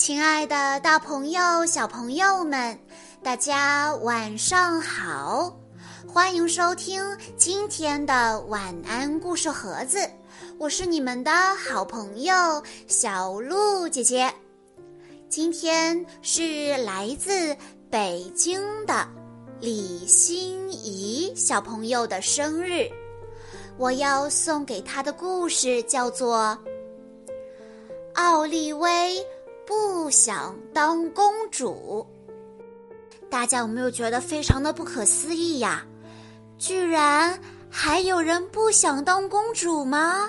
[0.00, 2.78] 亲爱的，大朋友、小朋友们，
[3.22, 5.54] 大家晚上好！
[6.08, 7.04] 欢迎收听
[7.36, 9.98] 今天的晚安故事盒子，
[10.56, 12.32] 我是你们的好朋友
[12.86, 14.32] 小鹿姐姐。
[15.28, 17.54] 今天是来自
[17.90, 19.06] 北京的
[19.60, 22.88] 李欣怡小朋友的生日，
[23.76, 26.58] 我要送给她的故事叫做
[28.14, 28.88] 《奥利威》。
[29.70, 32.04] 不想当公主，
[33.30, 35.86] 大家有没有觉得非常的不可思议呀？
[36.58, 37.38] 居然
[37.70, 40.28] 还有人不想当公主吗？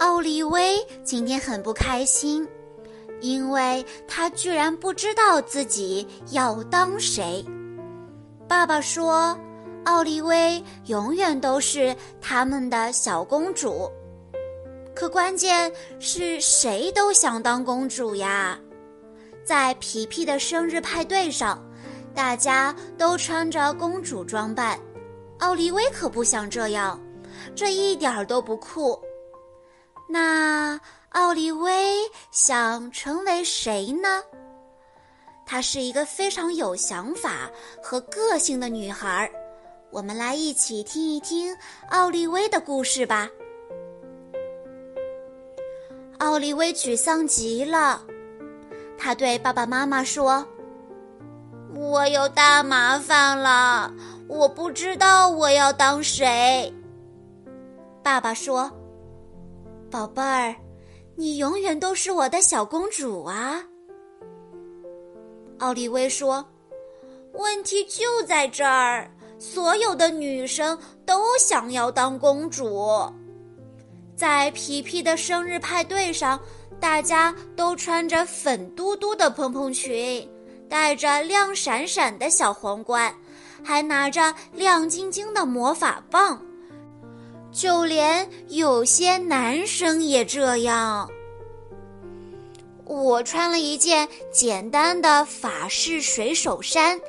[0.00, 2.44] 奥利威今天很不开心，
[3.20, 7.46] 因为他居然不知道自己要当谁。
[8.48, 9.38] 爸爸说，
[9.84, 13.88] 奥利威永远都是他们的小公主。
[14.98, 18.58] 可关键是谁都想当公主呀！
[19.44, 21.64] 在皮皮的生日派对上，
[22.16, 24.76] 大家都穿着公主装扮，
[25.38, 27.00] 奥利威可不想这样，
[27.54, 29.00] 这一点儿都不酷。
[30.08, 30.76] 那
[31.10, 31.94] 奥利威
[32.32, 34.20] 想成为谁呢？
[35.46, 37.48] 她是一个非常有想法
[37.80, 39.30] 和个性的女孩，
[39.92, 41.56] 我们来一起听一听
[41.90, 43.28] 奥利威的故事吧。
[46.18, 48.02] 奥利威沮丧极了，
[48.98, 50.44] 他对爸爸妈妈说
[51.74, 53.92] ：“我有大麻烦了，
[54.26, 56.72] 我不知道我要当谁。”
[58.02, 58.70] 爸爸说
[59.90, 60.54] ：“宝贝儿，
[61.14, 63.62] 你永远都是我的小公主啊。”
[65.58, 66.44] 奥利威说
[67.34, 69.08] ：“问题就在这儿，
[69.38, 73.08] 所有的女生都想要当公主。”
[74.18, 76.40] 在皮皮的生日派对上，
[76.80, 80.28] 大家都穿着粉嘟嘟的蓬蓬裙，
[80.68, 83.14] 戴着亮闪闪的小皇冠，
[83.62, 86.42] 还拿着亮晶晶的魔法棒。
[87.52, 91.08] 就连有些男生也这样。
[92.86, 97.00] 我穿了一件简单的法式水手衫，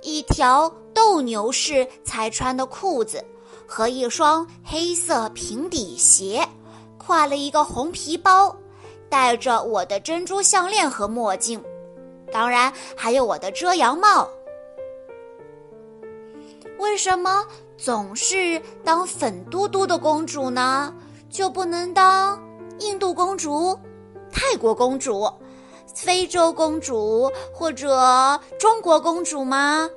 [0.00, 3.24] 一条斗牛士才穿的裤子。
[3.64, 6.46] 和一双黑色平底鞋，
[7.06, 8.54] 挎了一个红皮包，
[9.08, 11.62] 戴着我的珍珠项链和墨镜，
[12.32, 14.28] 当然还有我的遮阳帽。
[16.78, 17.46] 为什么
[17.76, 20.94] 总是当粉嘟嘟的公主呢？
[21.30, 22.38] 就不能当
[22.78, 23.78] 印度公主、
[24.30, 25.30] 泰国公主、
[25.94, 29.88] 非洲公主或者中国公主吗？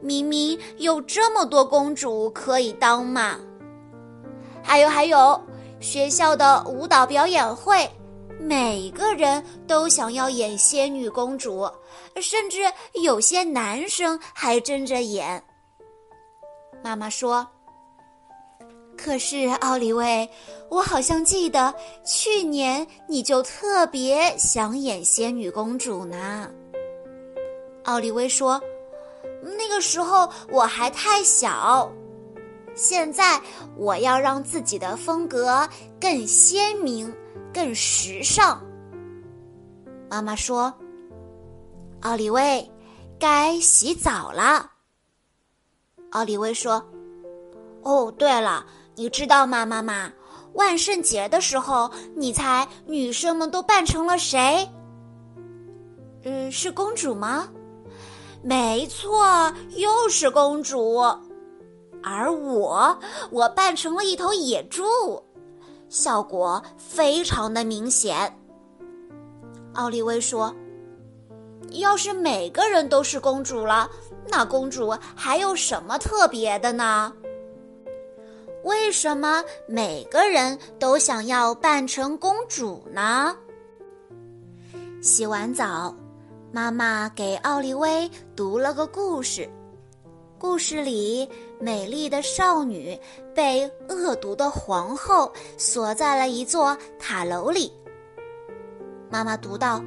[0.00, 3.36] 明明有这么多公主可以当嘛！
[4.62, 5.40] 还有还有，
[5.80, 7.88] 学校的舞蹈表演会，
[8.40, 11.70] 每个人都想要演仙女公主，
[12.20, 12.58] 甚至
[13.02, 15.42] 有些男生还争着演。
[16.82, 17.46] 妈妈说
[18.96, 20.28] ：“可是奥利威，
[20.68, 21.72] 我好像记得
[22.04, 26.50] 去年你就特别想演仙女公主呢。”
[27.84, 28.60] 奥利威说。
[29.56, 31.90] 那个时候我还太小，
[32.78, 33.42] 现在
[33.76, 35.68] 我要让自己的风格
[36.00, 37.12] 更鲜明、
[37.52, 38.62] 更时尚。
[40.08, 40.72] 妈妈说
[42.02, 42.70] ：“奥利威，
[43.18, 44.70] 该洗澡了。”
[46.10, 46.80] 奥利威说
[47.82, 50.12] ：“哦，对了，你知道吗，妈妈？
[50.54, 54.70] 万圣节的时候，你猜女生们都扮成了谁？
[56.22, 57.48] 嗯，是公主吗？”
[58.40, 60.96] 没错，又是公主，
[62.02, 62.98] 而我，
[63.30, 64.84] 我扮成了一头野猪，
[65.88, 68.32] 效果非常的明显。
[69.74, 70.54] 奥利威说
[71.72, 73.88] ：“要是每个人都是公主了，
[74.26, 77.12] 那公主还有什么特别的呢？
[78.64, 83.36] 为什么每个人都想要扮成公主呢？”
[85.02, 85.94] 洗完澡。
[86.50, 89.46] 妈妈给奥利威读了个故事，
[90.38, 92.96] 故事里美丽的少女
[93.34, 97.72] 被恶毒的皇后锁在了一座塔楼里。
[99.10, 99.82] 妈妈读到：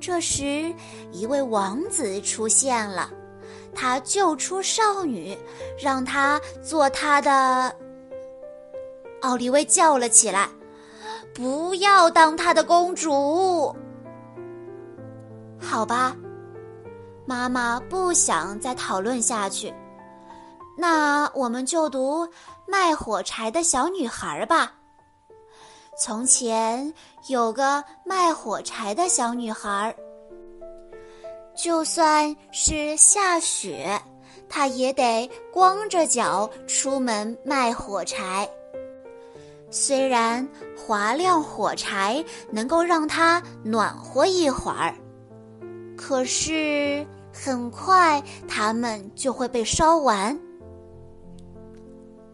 [0.00, 0.74] 这时，
[1.12, 3.10] 一位王子出现了，
[3.72, 5.38] 他救出少女，
[5.78, 7.72] 让她做他的。
[9.20, 10.48] 奥利威叫了起来
[11.32, 13.74] ：“不要当他的公主！”
[15.60, 16.16] 好吧，
[17.28, 19.70] 妈妈不想再讨论下去，
[20.78, 22.26] 那我们就读
[22.66, 24.72] 《卖火柴的小女孩》吧。
[26.00, 26.90] 从前
[27.26, 29.94] 有个卖火柴的小女孩，
[31.54, 34.00] 就算是下雪，
[34.48, 38.48] 她也得光着脚出门卖火柴。
[39.70, 44.94] 虽然划亮火柴能够让她暖和一会儿，
[45.94, 47.06] 可是
[47.44, 50.38] 很快它们就会被烧完。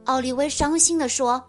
[0.04, 1.42] 奥利威伤心地说：“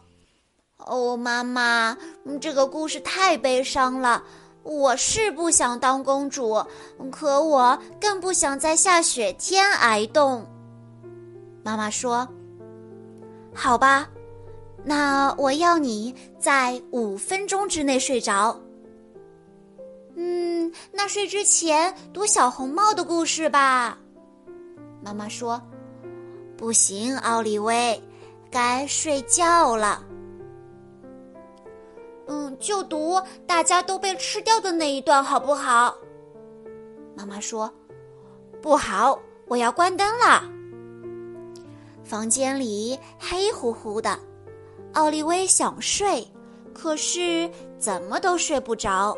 [0.78, 1.98] 哦，妈妈，
[2.40, 4.24] 这个故事太悲伤了。
[4.64, 6.64] 我是不想当公主，
[7.12, 10.46] 可我更不想在下雪天挨冻。”
[11.64, 12.28] 妈妈说
[13.54, 14.10] ：“好吧，
[14.84, 18.60] 那我要你在五分钟之内睡着。”
[20.16, 23.98] 嗯，那睡之前读小红帽的故事吧。
[25.04, 25.62] 妈妈说
[26.58, 28.02] ：“不行，奥利威。”
[28.50, 30.02] 该睡觉了。
[32.28, 35.94] 嗯，就读大家都被吃掉的那一段，好不好？
[37.18, 37.70] 妈妈说
[38.64, 40.50] ：“不好，我要关灯了。”
[42.06, 44.18] 房间里黑乎乎的，
[44.94, 46.26] 奥利威想睡，
[46.74, 49.18] 可是怎么都睡不着。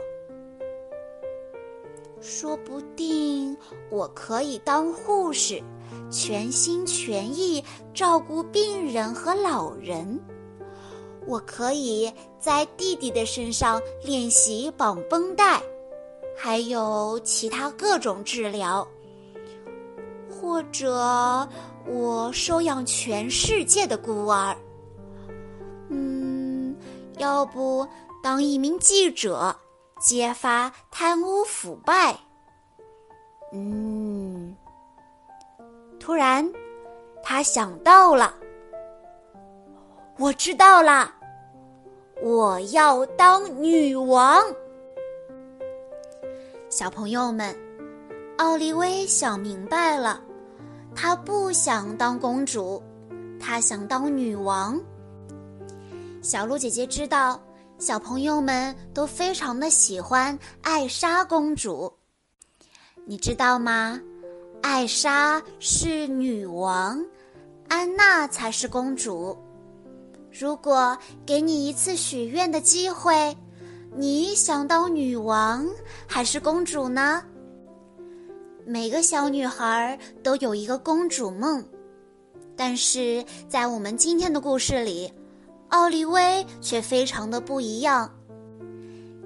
[2.21, 3.55] 说不定
[3.89, 5.61] 我可以当护士。
[6.09, 10.19] 全心全意照顾病人和老人，
[11.25, 15.61] 我可以在弟弟的身上练习绑绷带，
[16.37, 18.87] 还有其他各种治疗。
[20.29, 21.47] 或者
[21.85, 24.55] 我收养全世界的孤儿。
[25.89, 26.75] 嗯，
[27.17, 27.87] 要不
[28.21, 29.55] 当一名记者，
[29.99, 32.17] 揭发贪污腐败。
[33.51, 34.55] 嗯。
[35.99, 36.49] 突然，
[37.21, 38.33] 他想到了，
[40.17, 41.13] 我知道了，
[42.21, 44.41] 我要当女王。
[46.69, 47.53] 小朋友们，
[48.37, 50.21] 奥利威想明白了，
[50.95, 52.81] 他不想当公主，
[53.39, 54.79] 他想当女王。
[56.21, 57.39] 小鹿姐姐知道，
[57.79, 61.93] 小朋友们都非常的喜欢艾莎公主，
[63.05, 64.01] 你知道吗？
[64.63, 67.05] 艾莎是女王，
[67.67, 69.37] 安娜才是公主。
[70.31, 73.37] 如果给你一次许愿的机会，
[73.95, 75.65] 你想当女王
[76.07, 77.23] 还是公主呢？
[78.65, 81.63] 每个小女孩都有一个公主梦，
[82.55, 85.13] 但是在我们今天的故事里，
[85.69, 88.09] 奥利威却非常的不一样，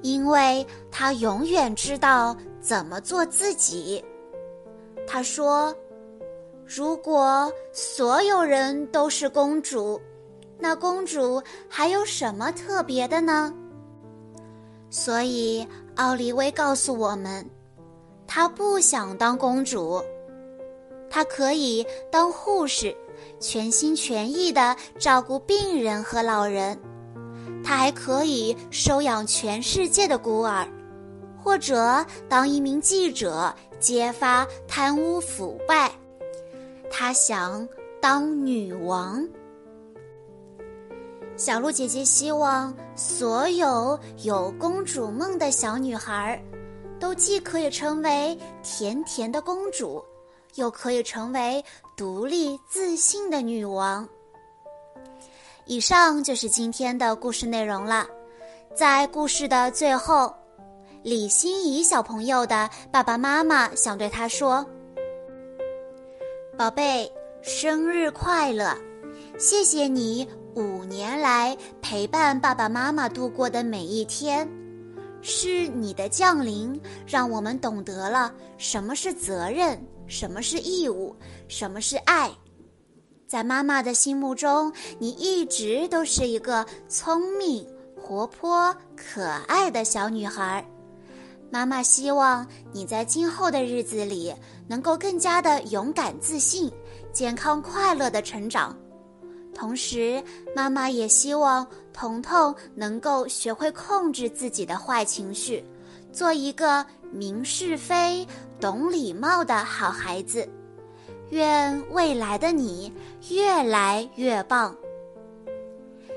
[0.02, 4.04] 因为她永远知道怎么做自己。
[5.08, 5.76] 他说
[6.66, 10.00] ：“如果所有人都是公主，
[10.58, 13.54] 那公主还有什么特别的呢？”
[14.90, 17.46] 所以，奥利威告诉我们，
[18.26, 20.02] 她不想当公主，
[21.10, 22.96] 她可以当护士，
[23.40, 26.78] 全心全意的照顾病人和老人。
[27.64, 30.68] 她还可以收养全世界的孤儿。
[31.44, 35.92] 或者当一名记者，揭发贪污腐败。
[36.92, 37.68] 她想
[38.00, 39.28] 当女王。
[41.36, 46.40] 小鹿姐姐希望所有有公主梦的小女孩，
[47.00, 50.04] 都既可以成为甜甜的公主，
[50.56, 51.64] 又可以成为
[51.96, 54.08] 独立自信的女王。
[55.66, 58.08] 以上就是今天的故事内容了。
[58.76, 60.34] 在故事的最后。
[61.04, 64.64] 李欣怡小朋友的爸爸妈妈想对他说
[66.56, 68.78] ：“宝贝，生日快乐！
[69.40, 74.48] 谢谢你五年来陪伴爸爸妈妈度过的每一天，
[75.24, 81.16] 是你的降临让我们懂得了什么是责任，什么是义务，
[81.48, 82.30] 什么是爱。
[83.26, 87.66] 在妈妈的心目中，你一直都是一个聪明、
[87.96, 90.64] 活泼、可爱的小女孩。”
[91.50, 94.34] 妈妈希望你在今后的日子里
[94.68, 96.70] 能够更加的勇敢、自信、
[97.14, 98.78] 健康、快乐的成长。
[99.54, 100.22] 同时，
[100.54, 105.64] 妈妈也希望彤彤能够学会控制自己的坏情绪，
[106.12, 108.28] 做一个明是非、
[108.60, 110.48] 懂礼貌的好孩子。
[111.30, 112.92] 愿未来的你
[113.30, 114.76] 越来越棒。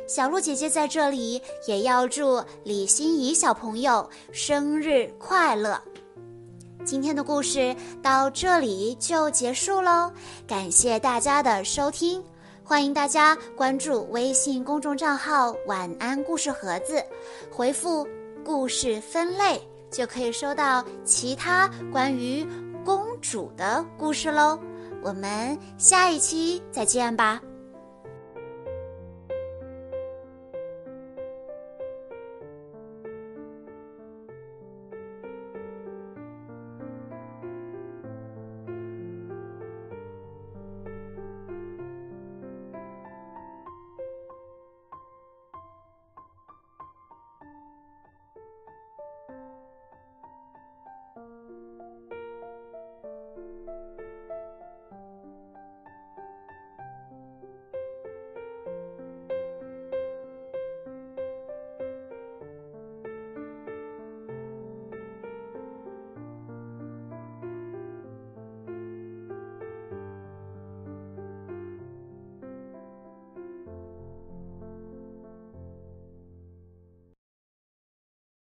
[0.06, 5.80] 小鹿姐姐在这里也要祝李欣怡小朋友生日快乐。
[6.84, 10.12] 今天的故事到这里就结束喽，
[10.46, 12.22] 感谢大家的收听，
[12.62, 17.02] 欢迎大家关注微信公众账号“晚安故事盒子”，
[17.50, 18.06] 回复
[18.44, 19.58] “故事分类”
[19.94, 22.44] 就可以收到其他关于
[22.84, 24.58] 公主的故事喽。
[25.00, 27.40] 我们下一期再见吧。